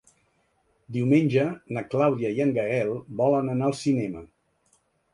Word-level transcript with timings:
Diumenge 0.95 1.43
na 1.77 1.85
Clàudia 1.93 2.33
i 2.39 2.43
en 2.49 2.57
Gaël 2.59 2.93
volen 3.23 3.57
anar 3.57 3.71
al 3.71 3.81
cinema. 3.87 4.29